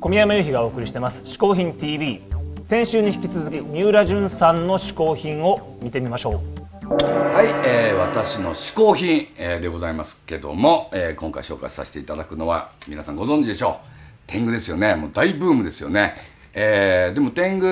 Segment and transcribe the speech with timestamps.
[0.00, 2.22] 小宮山由紀がお送りしてます「嗜好品 TV」
[2.64, 6.40] 先週に引き続き三浦淳さんの嗜好品を見てみましょ
[6.88, 7.04] う。
[7.04, 13.88] はい、えー、私の嗜好品、えー、でございますけども、えー、今回紹介させていただくのは皆さんご存知でしょう。
[14.26, 14.94] 天狗ですよね。
[14.94, 16.14] もう大ブームですよね。
[16.54, 17.66] えー、でも天狗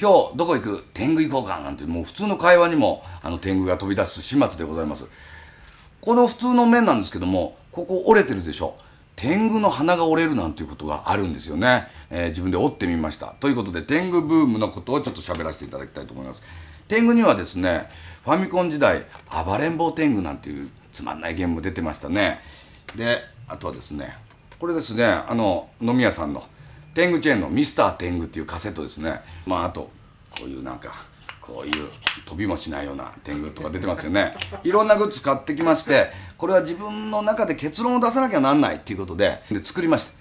[0.00, 0.84] 今日どこ行く？
[0.94, 5.04] 天狗行こうかなんてもう普通の会話にもあの天狗が飛び出す始末でございます。
[6.00, 8.76] この普通の面なんですけどもここ折れてるでしょ。
[9.16, 13.34] 天狗の鼻が折れるなんていうことがあるんですよね、えー、自分で折ってみました。
[13.40, 16.42] ということで天狗ブームのことをちょっと喋らせていただきたいと思います。
[16.88, 17.88] 天狗にはですね
[18.24, 19.04] ファミコン時代
[19.46, 22.40] 暴れん坊天狗なんていうつまんないゲームも出てましたね。
[22.96, 24.16] であとはですね
[24.58, 26.44] これですねあの飲み屋さんの
[26.94, 29.20] 天狗チェーンのミスター天狗っていうカセットですね。
[29.46, 29.90] まああと
[30.30, 30.92] こういうなんか
[31.46, 31.90] こういう
[32.24, 34.30] 飛びもしないような天狗とか出てますよね。
[34.62, 40.12] いろんなグッズ買ってきましてこれは自分の中で結論を出さなきゃなんないっていうことでで作りました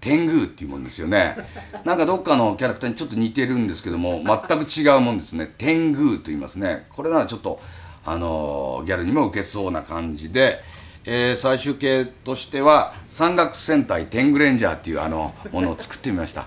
[0.00, 1.36] 天狗っていうもんですよね。
[1.84, 5.52] なんかどっかのキャラクターにちょっと似てるんですけども全く違うもんですね。
[5.58, 6.86] 天狗と言いますね。
[6.90, 7.60] これならちょっと
[8.06, 10.62] あのー、ギャルにも受けそうな感じで
[11.10, 16.46] えー、最終形としては山岳戦隊天狗レンジャーっていうあのものを作ってみました。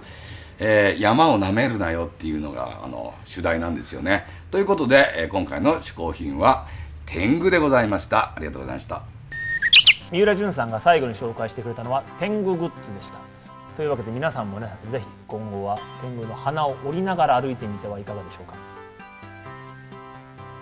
[0.63, 4.25] えー、山をなめるなよっていうのがあの主題なんですよね。
[4.51, 6.67] ということで、えー、今回の嗜好品は
[7.07, 8.33] 天狗でございました。
[8.35, 9.01] ありがとうございました。
[10.11, 13.17] 三浦淳さんが最後に紹介してくれたのは天狗グッズでした。
[13.75, 18.57] というわけで皆さんもね、ぜひ今後は天狗の花を折りながら歩いてみてはいかがでしょうか。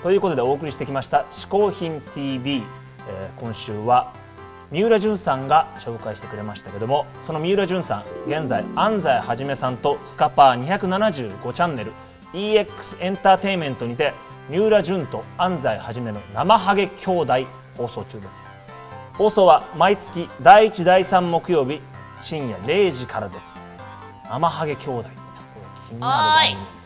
[0.02, 2.64] ということでお送りしてきました「嗜好品 TV」、
[3.10, 4.14] えー、今週は
[4.72, 11.92] 三浦淳さんが紹介してくれましたけどもその三浦淳さん現在安西はじめさんとスカパー275チャンネル
[12.34, 14.14] EX エンターテインメントにて
[14.50, 17.34] 三浦淳と安西はじめの生ハゲ兄弟
[17.78, 18.52] 放送中です。
[19.14, 21.82] 放送は毎月第1第3木曜日
[22.22, 23.62] 深夜0時からです。
[24.30, 25.06] 生ハゲ兄弟。
[25.88, 26.84] 気になる番組です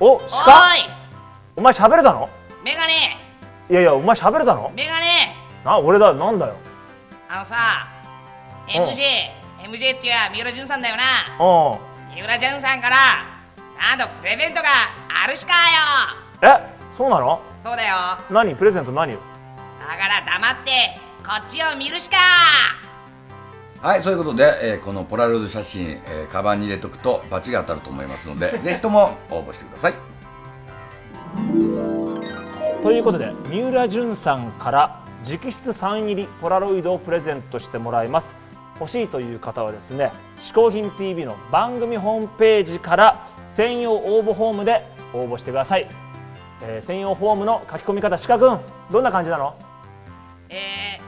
[0.00, 0.16] おい。
[0.16, 0.26] お鹿？
[1.56, 2.28] お前喋れたの？
[2.64, 2.92] メガネ。
[3.70, 4.72] いやいやお前喋れたの？
[4.74, 4.97] メガネ
[5.70, 6.54] あ俺だなんだよ。
[7.28, 7.54] あのさ
[8.68, 9.02] MJ
[9.70, 11.02] MJ ってや三浦淳さんだよな。
[12.14, 12.96] 三浦淳さんから
[13.78, 14.68] なんとプレゼントが
[15.24, 16.56] あるしかよ。
[16.56, 17.42] えそうなの？
[17.62, 17.94] そうだよ。
[18.30, 18.56] 何？
[18.56, 19.12] プレゼント何？
[19.12, 20.70] だから黙って
[21.22, 22.16] こっちを見るしか。
[23.82, 29.94] はいそういうことで、えー、このポラロイド写真、えー、カバンに入れとくとバチが当たると思いますので ぜひとも応募してください。
[32.82, 38.36] ということで三浦淳さんから直筆サイン入りポラロイドをプレゼントしてもらいます。
[38.80, 45.88] 欲しいという方はですね嗜好品 PB の番組ホームページから専用応募フォームで応募してください、
[46.62, 48.60] えー、専用フォームの書き込み方鹿くん
[48.92, 49.56] どんな感じなの？
[50.48, 51.00] え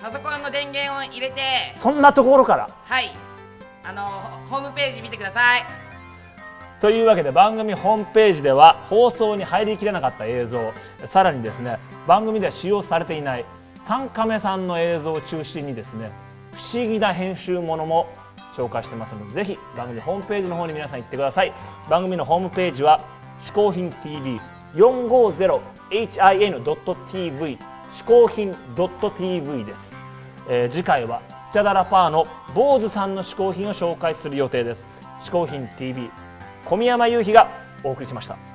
[0.00, 1.40] ー、パソコンの電源を入れて
[1.76, 2.68] そんなところから。
[2.84, 3.12] はい。
[3.84, 4.06] あの
[4.48, 5.62] ホームページ見てください
[6.82, 10.72] というわけで番組ホームページでは放送に入りきれなかった映像
[11.04, 11.78] さらにですね
[12.08, 13.44] 番組では使用されていない
[13.86, 16.10] 3カメさんの映像を中心にですね
[16.50, 18.08] 不思議な編集ものも
[18.52, 21.52] 紹介してますのでぜひ番組ホームページの方に皆さん行ってください。
[21.88, 23.00] 番組のホームページは
[23.38, 23.88] 嗜好品
[24.74, 27.58] TV450hin.tv
[27.92, 30.02] 嗜好品 .tv です、
[30.48, 34.88] えー、次回はスチャダラパーの坊主さんの嗜好品を紹介する予定です。
[35.20, 36.10] 嗜好品 TV
[36.72, 37.50] 小宮山雄飛が
[37.84, 38.51] お送りしました。